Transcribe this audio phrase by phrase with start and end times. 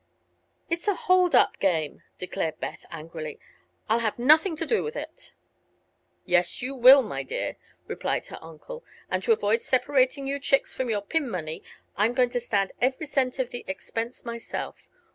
[0.67, 3.39] "It's a hold up game," declared Beth, angrily.
[3.87, 5.31] "I'll have nothing to do with it."
[6.25, 10.89] "Yes, you will, my dear," replied her uncle; "and to avoid separating you chicks from
[10.89, 11.61] your pin money
[11.97, 14.87] I'm going to stand every cent of the expense myself.